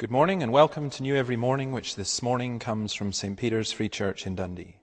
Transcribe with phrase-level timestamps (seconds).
[0.00, 3.36] Good morning and welcome to New Every Morning, which this morning comes from St.
[3.36, 4.76] Peter's Free Church in Dundee.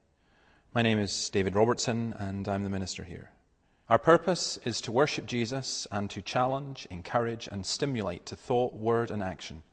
[0.75, 3.31] My name is David Robertson and I'm the minister here.
[3.89, 9.09] Our purpose is to worship Jesus and to challenge, encourage, and stimulate to thought, word,
[9.09, 9.63] and action.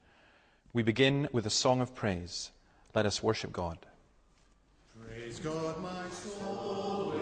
[0.73, 2.51] We begin with a song of praise.
[2.95, 3.77] Let us worship God.
[5.07, 7.14] Praise God, my soul.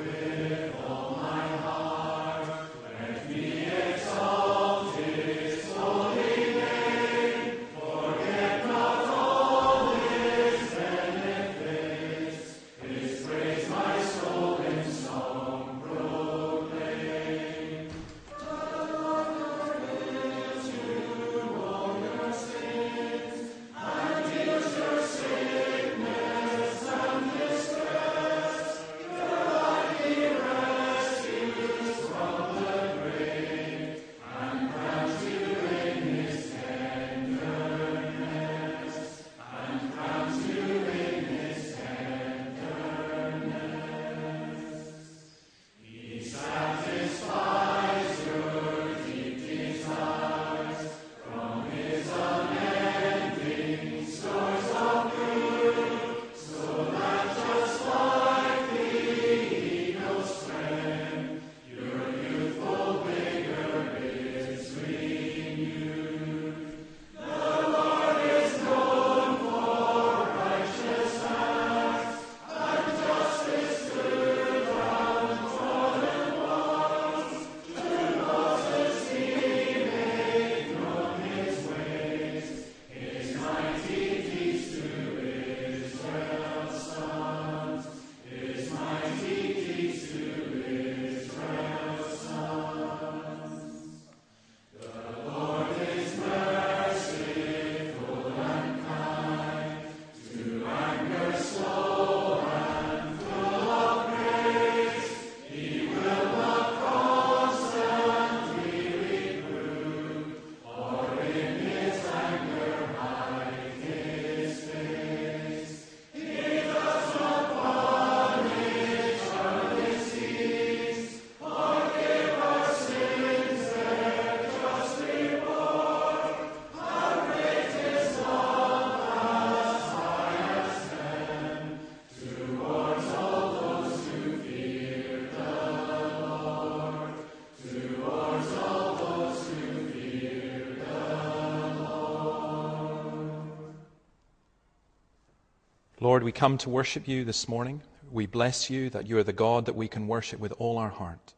[146.12, 147.81] Lord, we come to worship you this morning.
[148.11, 150.90] We bless you that you are the God that we can worship with all our
[150.90, 151.32] heart,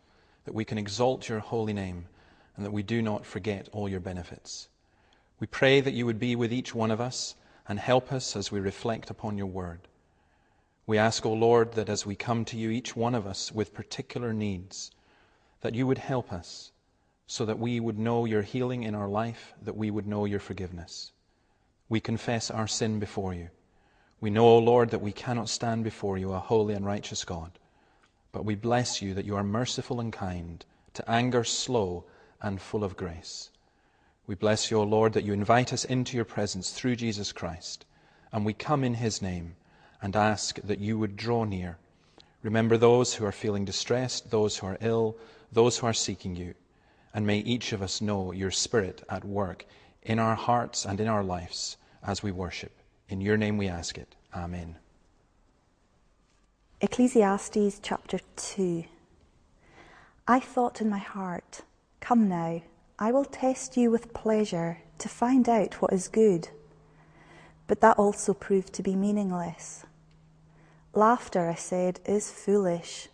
[0.46, 2.06] that we can exalt your holy name,
[2.56, 4.68] and that we do not forget all your benefits.
[5.38, 7.36] We pray that you would be with each one of us
[7.68, 9.86] and help us as we reflect upon your word.
[10.88, 13.52] We ask, O oh Lord, that as we come to you, each one of us
[13.52, 14.90] with particular needs,
[15.60, 16.72] that you would help us
[17.28, 20.40] so that we would know your healing in our life, that we would know your
[20.40, 21.12] forgiveness.
[21.88, 23.50] We confess our sin before you.
[24.24, 27.58] We know, O Lord, that we cannot stand before you, a holy and righteous God.
[28.32, 30.64] But we bless you that you are merciful and kind,
[30.94, 32.06] to anger slow
[32.40, 33.50] and full of grace.
[34.26, 37.84] We bless you, O Lord, that you invite us into your presence through Jesus Christ.
[38.32, 39.56] And we come in his name
[40.00, 41.76] and ask that you would draw near.
[42.42, 45.18] Remember those who are feeling distressed, those who are ill,
[45.52, 46.54] those who are seeking you.
[47.12, 49.66] And may each of us know your Spirit at work
[50.02, 52.72] in our hearts and in our lives as we worship.
[53.08, 54.14] In your name we ask it.
[54.34, 54.76] Amen.
[56.80, 58.84] Ecclesiastes chapter 2.
[60.26, 61.62] I thought in my heart,
[62.00, 62.62] Come now,
[62.98, 66.48] I will test you with pleasure to find out what is good.
[67.66, 69.84] But that also proved to be meaningless.
[70.94, 73.08] Laughter, I said, is foolish,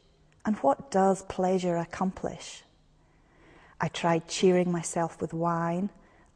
[0.44, 2.62] and what does pleasure accomplish?
[3.80, 5.90] I tried cheering myself with wine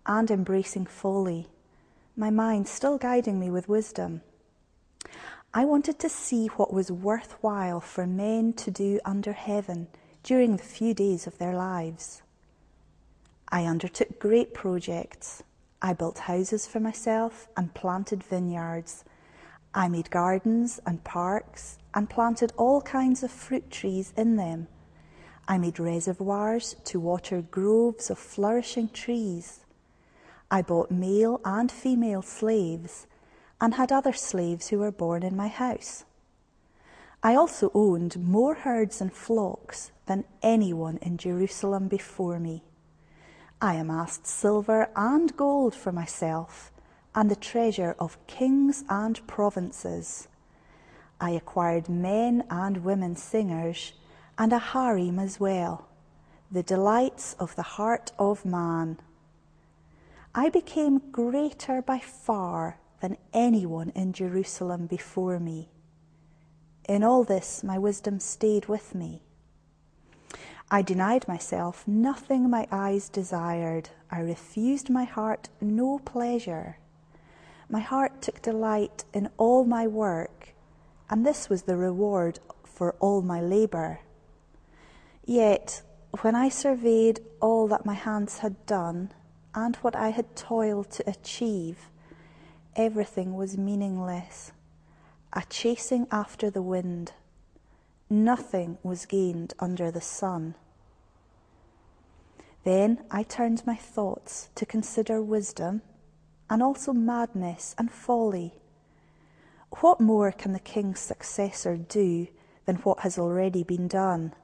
[0.06, 1.48] and embracing folly
[2.16, 4.22] my mind still guiding me with wisdom.
[5.52, 9.88] I wanted to see what was worthwhile for men to do under heaven
[10.22, 12.22] during the few days of their lives.
[13.48, 15.42] I undertook great projects.
[15.82, 19.04] I built houses for myself and planted vineyards.
[19.74, 24.68] I made gardens and parks and planted all kinds of fruit trees in them.
[25.46, 29.63] I made reservoirs to water groves of flourishing trees.
[30.54, 33.08] I bought male and female slaves
[33.60, 36.04] and had other slaves who were born in my house.
[37.24, 42.62] I also owned more herds and flocks than anyone in Jerusalem before me.
[43.60, 46.70] I amassed silver and gold for myself
[47.16, 50.28] and the treasure of kings and provinces.
[51.20, 53.94] I acquired men and women singers
[54.38, 55.88] and a harem as well,
[56.48, 59.00] the delights of the heart of man.
[60.36, 65.68] I became greater by far than anyone in Jerusalem before me.
[66.88, 69.22] In all this, my wisdom stayed with me.
[70.72, 73.90] I denied myself nothing my eyes desired.
[74.10, 76.78] I refused my heart no pleasure.
[77.68, 80.48] My heart took delight in all my work,
[81.08, 84.00] and this was the reward for all my labour.
[85.24, 85.82] Yet,
[86.22, 89.12] when I surveyed all that my hands had done
[89.54, 91.90] and what I had toiled to achieve,
[92.74, 94.52] everything was meaningless,
[95.32, 97.12] a chasing after the wind.
[98.10, 100.54] Nothing was gained under the sun.
[102.64, 105.82] Then I turned my thoughts to consider wisdom
[106.48, 108.54] and also madness and folly.
[109.80, 112.28] What more can the king's successor do
[112.64, 114.34] than what has already been done?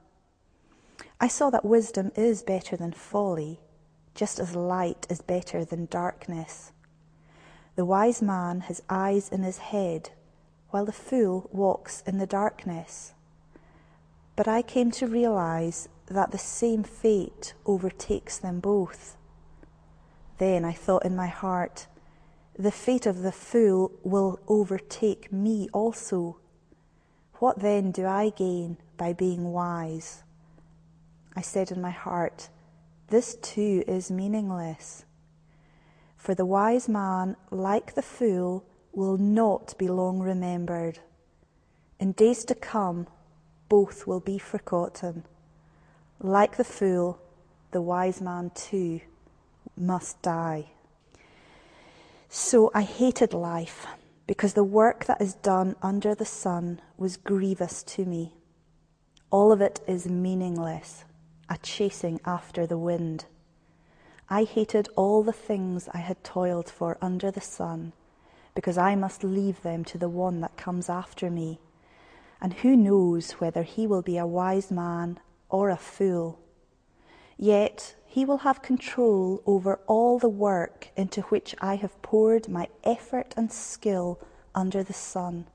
[1.20, 3.60] I saw that wisdom is better than folly,
[4.20, 6.72] just as light is better than darkness.
[7.75, 10.11] The wise man has eyes in his head,
[10.69, 13.14] while the fool walks in the darkness.
[14.37, 19.17] But I came to realize that the same fate overtakes them both.
[20.37, 21.87] Then I thought in my heart,
[22.58, 26.37] the fate of the fool will overtake me also.
[27.38, 30.25] What then do I gain by being wise?
[31.34, 32.50] I said in my heart,
[33.10, 35.04] This too is meaningless.
[36.16, 41.00] For the wise man, like the fool, will not be long remembered.
[41.98, 43.08] In days to come,
[43.68, 45.24] both will be forgotten.
[46.20, 47.18] Like the fool,
[47.72, 49.00] the wise man too
[49.76, 50.70] must die.
[52.28, 53.86] So I hated life
[54.28, 58.34] because the work that is done under the sun was grievous to me.
[59.32, 61.04] All of it is meaningless,
[61.50, 63.26] a chasing after the wind.
[64.29, 67.93] I hated all the things I had toiled for under the sun
[68.55, 71.58] because I must leave them to the one that comes after me.
[72.41, 75.19] And who knows whether he will be a wise man
[75.49, 76.38] or a fool?
[77.37, 82.69] Yet he will have control over all the work into which I have poured my
[82.85, 84.20] effort and skill
[84.55, 85.46] under the sun.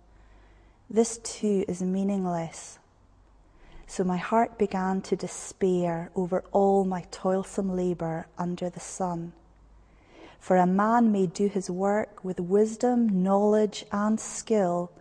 [0.90, 2.80] This too is meaningless.
[3.88, 9.34] So my heart began to despair over all my toilsome labour under the sun.
[10.40, 14.92] For a man may do his work with wisdom, knowledge, and skill,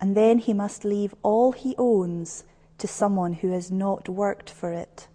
[0.00, 2.44] and then he must leave all he owns
[2.78, 5.06] to someone who has not worked for it.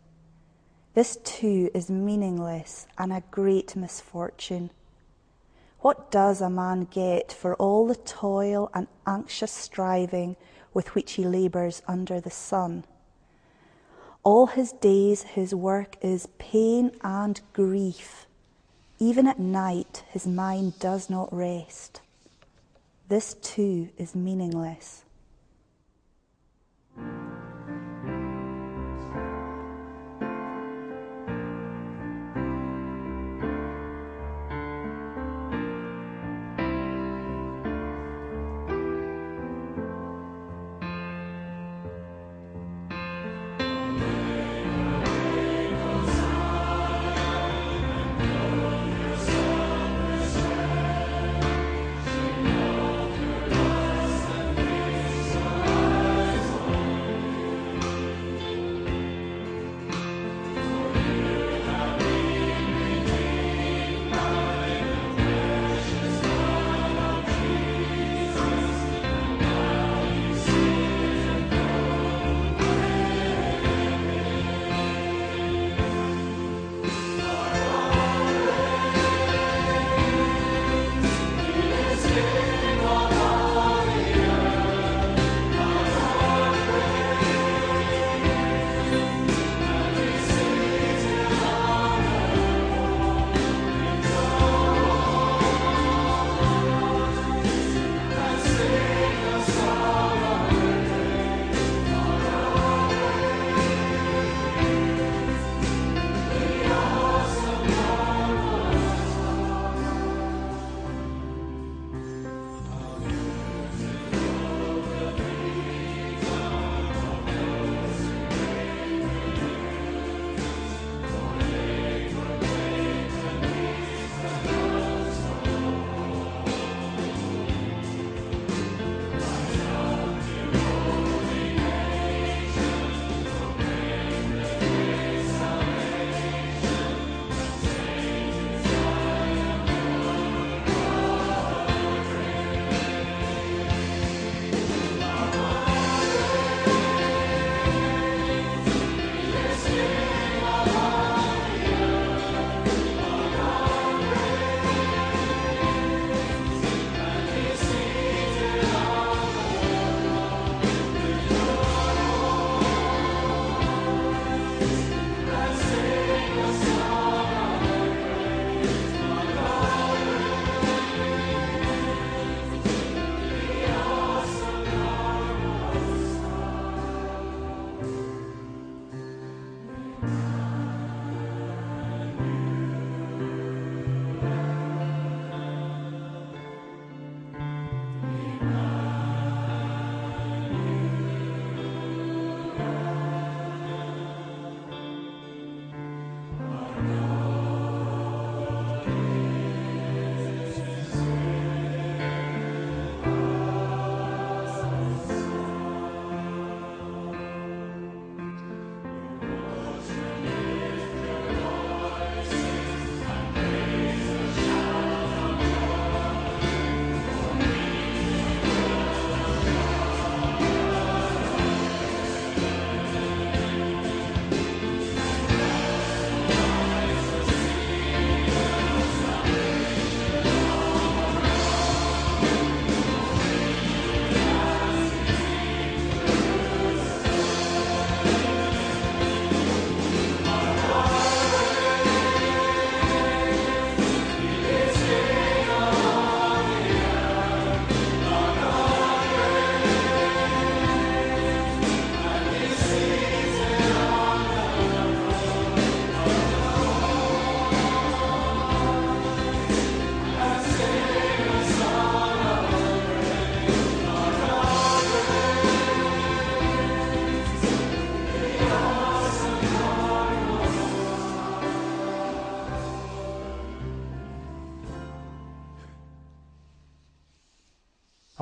[0.93, 4.69] This too is meaningless and a great misfortune.
[5.79, 10.37] What does a man get for all the toil and anxious striving
[10.73, 12.85] with which he labours under the sun?
[14.23, 18.25] All his days his work is pain and grief.
[18.99, 22.01] Even at night his mind does not rest.
[23.07, 25.03] This too is meaningless.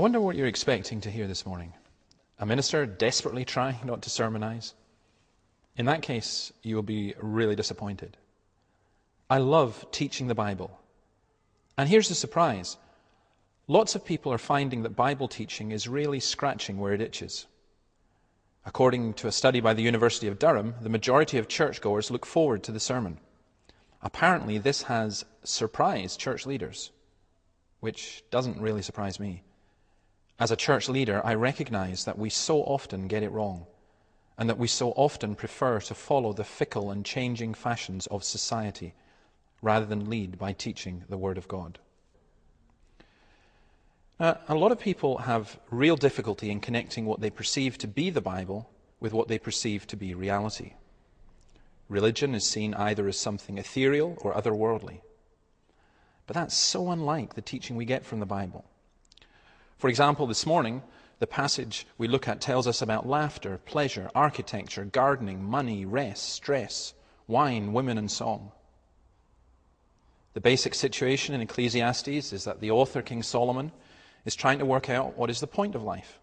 [0.05, 1.73] Wonder what you're expecting to hear this morning.
[2.37, 4.75] A minister desperately trying not to sermonize?
[5.77, 8.15] In that case, you will be really disappointed.
[9.31, 10.79] I love teaching the Bible.
[11.75, 12.77] And here's the surprise
[13.67, 17.47] lots of people are finding that Bible teaching is really scratching where it itches.
[18.63, 22.61] According to a study by the University of Durham, the majority of churchgoers look forward
[22.65, 23.17] to the sermon.
[24.03, 26.91] Apparently, this has surprised church leaders,
[27.79, 29.41] which doesn't really surprise me.
[30.37, 33.67] As a church leader, I recognize that we so often get it wrong,
[34.37, 38.93] and that we so often prefer to follow the fickle and changing fashions of society
[39.61, 41.79] rather than lead by teaching the Word of God.
[44.19, 48.21] A lot of people have real difficulty in connecting what they perceive to be the
[48.21, 50.73] Bible with what they perceive to be reality.
[51.89, 55.01] Religion is seen either as something ethereal or otherworldly.
[56.27, 58.65] But that's so unlike the teaching we get from the Bible.
[59.77, 60.83] For example, this morning,
[61.19, 66.93] the passage we look at tells us about laughter, pleasure, architecture, gardening, money, rest, stress,
[67.27, 68.51] wine, women, and song.
[70.33, 73.71] The basic situation in Ecclesiastes is that the author, King Solomon,
[74.25, 76.19] is trying to work out what is the point of life.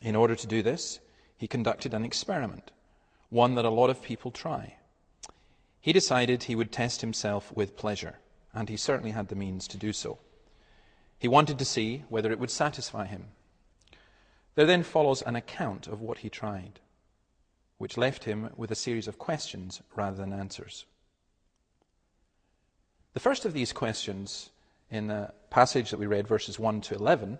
[0.00, 0.98] In order to do this,
[1.36, 2.70] he conducted an experiment
[3.30, 4.74] one that a lot of people try.
[5.80, 8.18] He decided he would test himself with pleasure,
[8.52, 10.18] and he certainly had the means to do so.
[11.22, 13.26] He wanted to see whether it would satisfy him.
[14.56, 16.80] There then follows an account of what he tried,
[17.78, 20.84] which left him with a series of questions rather than answers.
[23.14, 24.50] The first of these questions
[24.90, 27.38] in the passage that we read, verses 1 to 11,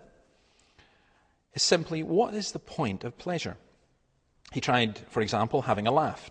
[1.53, 3.57] is simply what is the point of pleasure?
[4.53, 6.29] He tried, for example, having a laugh.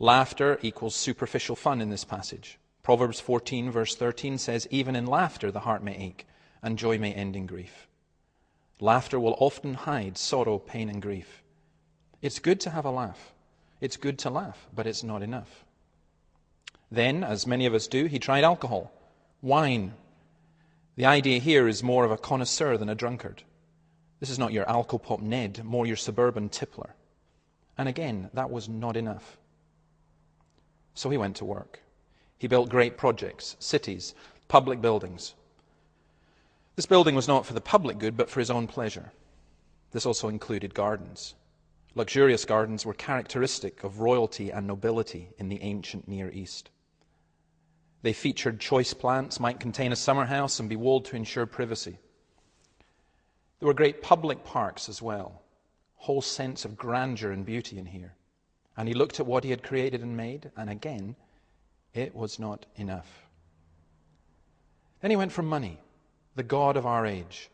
[0.00, 2.58] Laughter equals superficial fun in this passage.
[2.82, 6.26] Proverbs 14, verse 13 says, Even in laughter the heart may ache,
[6.62, 7.88] and joy may end in grief.
[8.80, 11.42] Laughter will often hide sorrow, pain, and grief.
[12.22, 13.32] It's good to have a laugh.
[13.80, 15.64] It's good to laugh, but it's not enough.
[16.90, 18.92] Then, as many of us do, he tried alcohol,
[19.42, 19.94] wine.
[20.96, 23.42] The idea here is more of a connoisseur than a drunkard.
[24.18, 26.90] This is not your alcopop Ned, more your suburban tippler.
[27.78, 29.38] And again, that was not enough.
[30.94, 31.80] So he went to work.
[32.36, 34.14] He built great projects, cities,
[34.48, 35.34] public buildings.
[36.80, 39.12] This building was not for the public good, but for his own pleasure.
[39.90, 41.34] This also included gardens.
[41.94, 46.70] Luxurious gardens were characteristic of royalty and nobility in the ancient Near East.
[48.00, 51.98] They featured choice plants, might contain a summer house, and be walled to ensure privacy.
[53.58, 55.42] There were great public parks as well,
[55.96, 58.14] whole sense of grandeur and beauty in here.
[58.74, 61.16] And he looked at what he had created and made, and again,
[61.92, 63.26] it was not enough.
[65.02, 65.78] Then he went for money,
[66.34, 67.50] the God of our age.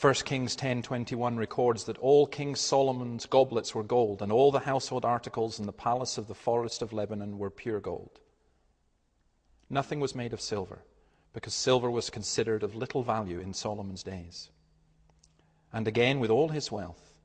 [0.00, 5.04] 1 Kings 10:21 records that all King Solomon's goblets were gold and all the household
[5.04, 8.20] articles in the palace of the forest of Lebanon were pure gold.
[9.68, 10.84] Nothing was made of silver
[11.32, 14.50] because silver was considered of little value in Solomon's days.
[15.72, 17.18] And again with all his wealth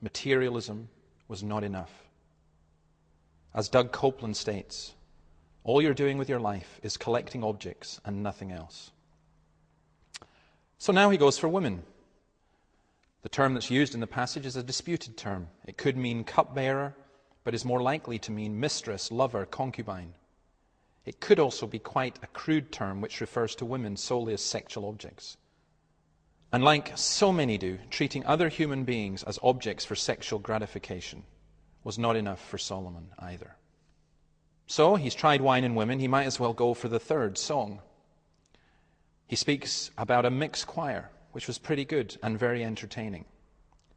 [0.00, 0.90] materialism
[1.26, 2.04] was not enough.
[3.52, 4.94] As Doug Coupland states,
[5.64, 8.91] all you're doing with your life is collecting objects and nothing else.
[10.82, 11.84] So now he goes for women.
[13.22, 15.46] The term that's used in the passage is a disputed term.
[15.64, 16.96] It could mean cupbearer,
[17.44, 20.14] but is more likely to mean mistress, lover, concubine.
[21.06, 24.88] It could also be quite a crude term which refers to women solely as sexual
[24.88, 25.36] objects.
[26.52, 31.22] And like so many do, treating other human beings as objects for sexual gratification
[31.84, 33.54] was not enough for Solomon either.
[34.66, 37.82] So he's tried wine and women, he might as well go for the third song.
[39.32, 43.24] He speaks about a mixed choir, which was pretty good and very entertaining.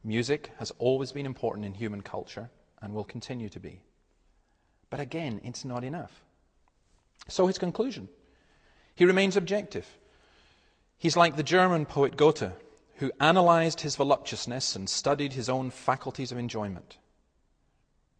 [0.01, 2.49] Music has always been important in human culture
[2.81, 3.81] and will continue to be.
[4.89, 6.23] But again, it's not enough.
[7.27, 8.07] So his conclusion
[8.95, 9.85] he remains objective.
[10.97, 12.53] He's like the German poet Goethe,
[12.99, 16.95] who analyzed his voluptuousness and studied his own faculties of enjoyment.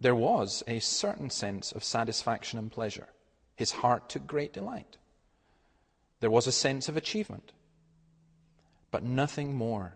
[0.01, 3.07] There was a certain sense of satisfaction and pleasure.
[3.55, 4.97] His heart took great delight.
[6.19, 7.51] There was a sense of achievement,
[8.91, 9.95] but nothing more.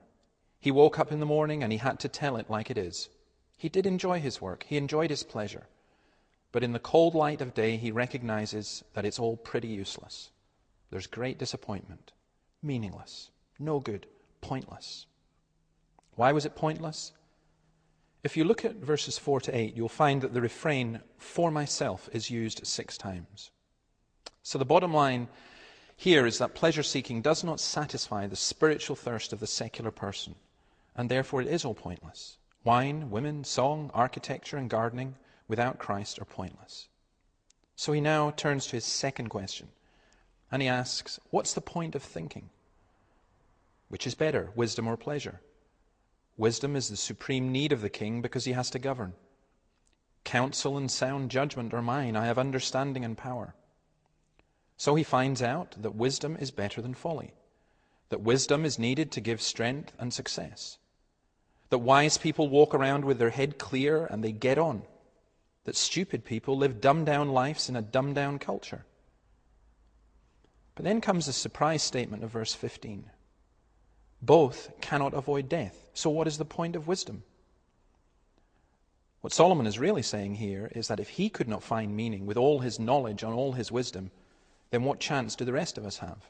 [0.59, 3.09] He woke up in the morning and he had to tell it like it is.
[3.57, 5.67] He did enjoy his work, he enjoyed his pleasure,
[6.51, 10.31] but in the cold light of day, he recognizes that it's all pretty useless.
[10.89, 12.11] There's great disappointment
[12.61, 14.05] meaningless, no good,
[14.41, 15.05] pointless.
[16.15, 17.13] Why was it pointless?
[18.21, 22.09] If you look at verses 4 to 8, you'll find that the refrain, for myself,
[22.11, 23.51] is used six times.
[24.43, 25.29] So the bottom line
[25.99, 30.33] here is that pleasure seeking does not satisfy the spiritual thirst of the secular person,
[30.95, 32.37] and therefore it is all pointless.
[32.63, 35.15] Wine, women, song, architecture, and gardening
[35.49, 36.87] without Christ are pointless.
[37.75, 39.67] So he now turns to his second question,
[40.49, 42.49] and he asks, What's the point of thinking?
[43.89, 45.41] Which is better, wisdom or pleasure?
[46.37, 49.15] Wisdom is the supreme need of the king because he has to govern.
[50.23, 52.15] Counsel and sound judgment are mine.
[52.15, 53.53] I have understanding and power.
[54.79, 57.33] So he finds out that wisdom is better than folly,
[58.07, 60.77] that wisdom is needed to give strength and success,
[61.69, 64.83] that wise people walk around with their head clear and they get on,
[65.65, 68.85] that stupid people live dumbed down lives in a dumbed down culture.
[70.75, 73.11] But then comes the surprise statement of verse 15.
[74.21, 75.89] Both cannot avoid death.
[75.93, 77.23] So, what is the point of wisdom?
[79.19, 82.37] What Solomon is really saying here is that if he could not find meaning with
[82.37, 84.11] all his knowledge and all his wisdom,
[84.71, 86.29] then what chance do the rest of us have?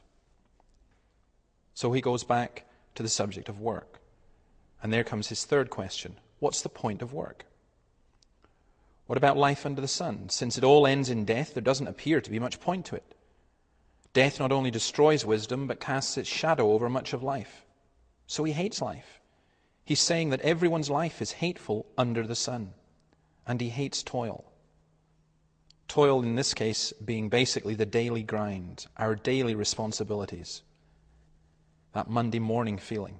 [1.74, 4.00] So he goes back to the subject of work.
[4.82, 7.44] And there comes his third question What's the point of work?
[9.06, 10.28] What about life under the sun?
[10.28, 13.14] Since it all ends in death, there doesn't appear to be much point to it.
[14.12, 17.64] Death not only destroys wisdom, but casts its shadow over much of life.
[18.26, 19.20] So he hates life.
[19.84, 22.74] He's saying that everyone's life is hateful under the sun,
[23.46, 24.49] and he hates toil.
[25.90, 30.62] Toil, in this case, being basically the daily grind, our daily responsibilities,
[31.94, 33.18] that Monday morning feeling.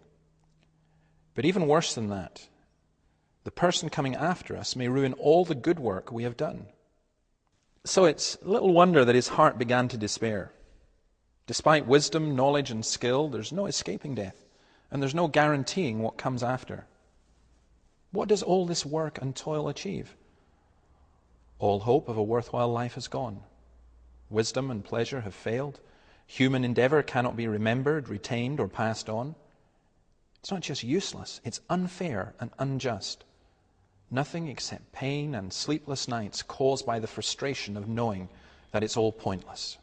[1.35, 2.47] But even worse than that,
[3.43, 6.67] the person coming after us may ruin all the good work we have done.
[7.85, 10.53] So it's little wonder that his heart began to despair.
[11.49, 14.47] Despite wisdom, knowledge, and skill, there's no escaping death
[14.93, 16.87] and there's no guaranteeing what comes after.
[18.13, 20.15] What does all this work and toil achieve?
[21.61, 23.41] All hope of a worthwhile life is gone.
[24.31, 25.79] Wisdom and pleasure have failed.
[26.27, 29.35] Human endeavor cannot be remembered, retained, or passed on.
[30.41, 33.25] It's not just useless, it's unfair and unjust.
[34.11, 38.31] Nothing except pain and sleepless nights caused by the frustration of knowing
[38.73, 39.77] that it's all pointless.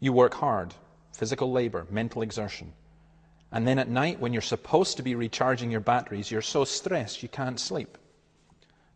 [0.00, 0.74] You work hard,
[1.12, 2.72] physical labor, mental exertion.
[3.52, 7.22] And then at night, when you're supposed to be recharging your batteries, you're so stressed
[7.22, 7.96] you can't sleep.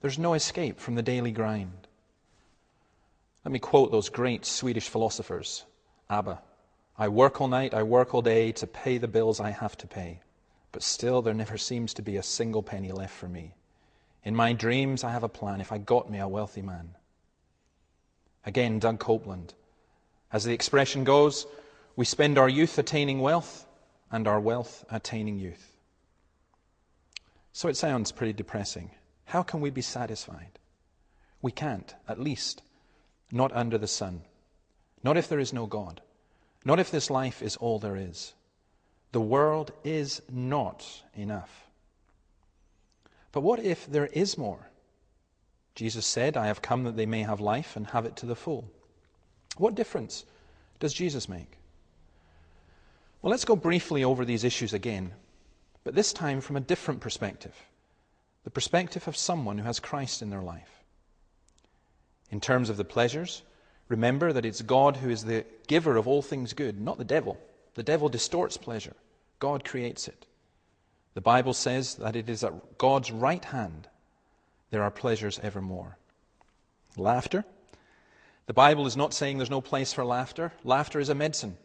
[0.02, 1.86] There's no escape from the daily grind.
[3.44, 5.64] Let me quote those great Swedish philosophers
[6.10, 6.42] ABBA.
[6.98, 9.86] I work all night, I work all day to pay the bills I have to
[9.86, 10.20] pay,
[10.72, 13.54] but still there never seems to be a single penny left for me.
[14.24, 16.96] In my dreams, I have a plan if I got me a wealthy man.
[18.44, 19.54] Again, Doug Coupland.
[20.32, 21.46] As the expression goes,
[21.94, 23.66] we spend our youth attaining wealth
[24.10, 25.76] and our wealth attaining youth.
[27.52, 28.90] So it sounds pretty depressing.
[29.26, 30.58] How can we be satisfied?
[31.40, 32.62] We can't, at least,
[33.30, 34.22] not under the sun.
[35.02, 36.00] Not if there is no God.
[36.64, 38.34] Not if this life is all there is.
[39.10, 41.66] The world is not enough.
[43.32, 44.68] But what if there is more?
[45.74, 48.36] Jesus said, I have come that they may have life and have it to the
[48.36, 48.70] full.
[49.56, 50.24] What difference
[50.78, 51.58] does Jesus make?
[53.20, 55.12] Well, let's go briefly over these issues again,
[55.84, 57.54] but this time from a different perspective
[58.44, 60.82] the perspective of someone who has Christ in their life.
[62.30, 63.42] In terms of the pleasures,
[63.88, 67.38] remember that it's God who is the giver of all things good, not the devil.
[67.74, 68.96] The devil distorts pleasure,
[69.38, 70.26] God creates it.
[71.14, 73.88] The Bible says that it is at God's right hand
[74.72, 75.98] there are pleasures evermore.
[76.96, 77.44] Laughter.
[78.46, 80.52] The Bible is not saying there's no place for laughter.
[80.64, 81.58] Laughter is a medicine.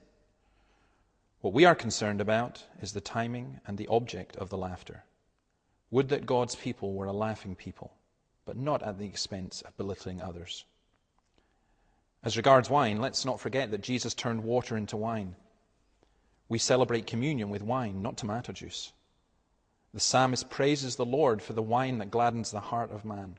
[1.40, 5.06] What we are concerned about is the timing and the object of the laughter.
[5.92, 7.94] Would that God's people were a laughing people,
[8.46, 10.66] but not at the expense of belittling others.
[12.24, 15.36] As regards wine, let's not forget that Jesus turned water into wine.
[16.50, 18.92] We celebrate communion with wine, not tomato juice.
[19.94, 23.38] The psalmist praises the Lord for the wine that gladdens the heart of man,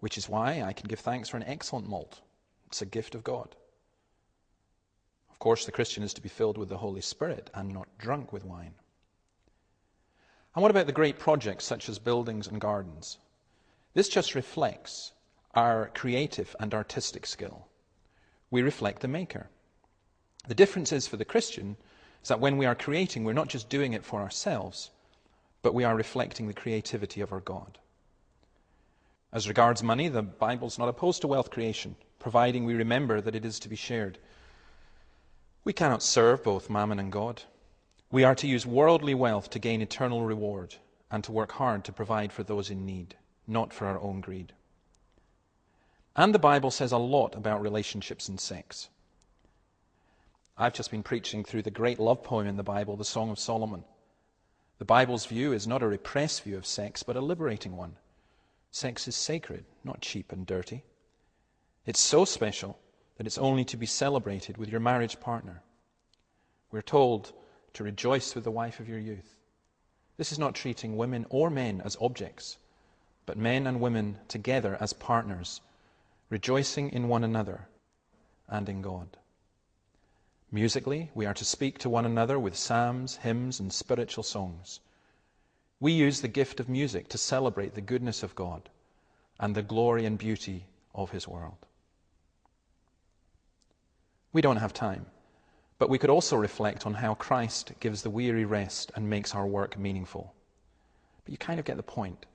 [0.00, 2.20] which is why I can give thanks for an excellent malt.
[2.66, 3.56] It's a gift of God.
[5.30, 8.32] Of course, the Christian is to be filled with the Holy Spirit and not drunk
[8.32, 8.74] with wine.
[10.54, 13.18] And what about the great projects such as buildings and gardens?
[13.94, 15.12] This just reflects
[15.54, 17.66] our creative and artistic skill.
[18.50, 19.48] We reflect the Maker.
[20.46, 21.76] The difference is for the Christian
[22.22, 24.90] is that when we are creating, we're not just doing it for ourselves,
[25.62, 27.78] but we are reflecting the creativity of our God.
[29.32, 33.44] As regards money, the Bible's not opposed to wealth creation, providing we remember that it
[33.44, 34.18] is to be shared.
[35.64, 37.42] We cannot serve both mammon and God.
[38.10, 40.76] We are to use worldly wealth to gain eternal reward
[41.10, 43.16] and to work hard to provide for those in need,
[43.46, 44.52] not for our own greed.
[46.16, 48.88] And the Bible says a lot about relationships and sex.
[50.56, 53.38] I've just been preaching through the great love poem in the Bible, the Song of
[53.38, 53.84] Solomon.
[54.78, 57.96] The Bible's view is not a repressed view of sex, but a liberating one.
[58.70, 60.82] Sex is sacred, not cheap and dirty.
[61.86, 62.78] It's so special
[63.16, 65.62] that it's only to be celebrated with your marriage partner.
[66.70, 67.32] We're told
[67.74, 69.36] to rejoice with the wife of your youth.
[70.16, 72.58] This is not treating women or men as objects,
[73.26, 75.60] but men and women together as partners,
[76.28, 77.68] rejoicing in one another
[78.48, 79.16] and in God.
[80.50, 84.80] Musically, we are to speak to one another with psalms, hymns, and spiritual songs.
[85.78, 88.68] We use the gift of music to celebrate the goodness of God
[89.38, 91.66] and the glory and beauty of His world.
[94.32, 95.06] We don't have time,
[95.78, 99.46] but we could also reflect on how Christ gives the weary rest and makes our
[99.46, 100.34] work meaningful.
[101.24, 102.26] But you kind of get the point.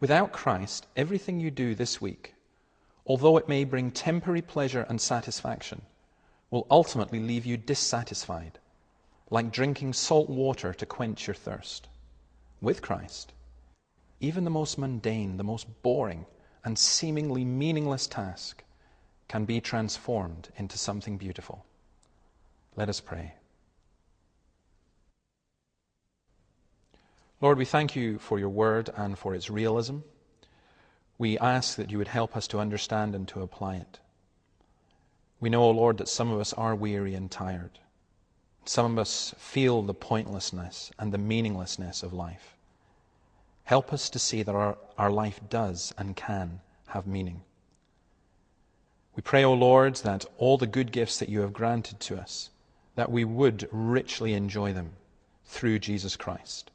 [0.00, 2.34] Without Christ, everything you do this week,
[3.06, 5.82] although it may bring temporary pleasure and satisfaction,
[6.50, 8.58] will ultimately leave you dissatisfied,
[9.30, 11.88] like drinking salt water to quench your thirst.
[12.60, 13.32] With Christ,
[14.20, 16.26] even the most mundane, the most boring,
[16.64, 18.62] and seemingly meaningless task
[19.28, 21.64] can be transformed into something beautiful.
[22.76, 23.34] Let us pray.
[27.40, 29.98] Lord, we thank you for your word and for its realism.
[31.18, 33.98] We ask that you would help us to understand and to apply it.
[35.40, 37.80] We know, O Lord, that some of us are weary and tired.
[38.64, 42.56] Some of us feel the pointlessness and the meaninglessness of life.
[43.64, 47.42] Help us to see that our, our life does and can have meaning.
[49.16, 52.50] We pray, O Lord, that all the good gifts that you have granted to us,
[52.94, 54.92] that we would richly enjoy them
[55.44, 56.70] through Jesus Christ.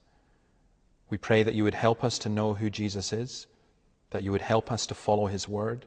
[1.10, 3.48] We pray that you would help us to know who Jesus is,
[4.10, 5.86] that you would help us to follow his word,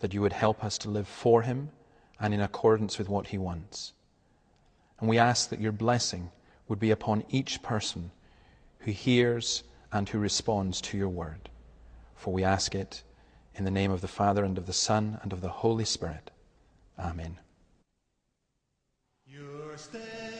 [0.00, 1.70] that you would help us to live for him
[2.20, 3.92] and in accordance with what He wants.
[5.00, 6.30] And we ask that your blessing
[6.68, 8.10] would be upon each person
[8.80, 11.48] who hears and who responds to your word.
[12.14, 13.02] For we ask it
[13.54, 16.30] in the name of the Father and of the Son and of the Holy Spirit.
[16.98, 17.38] Amen.
[19.76, 20.35] Your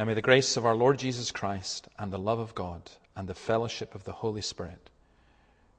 [0.00, 3.28] Now may the grace of our Lord Jesus Christ and the love of God and
[3.28, 4.88] the fellowship of the Holy Spirit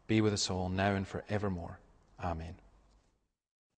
[0.05, 1.79] be with us all now and forevermore.
[2.23, 2.53] Amen.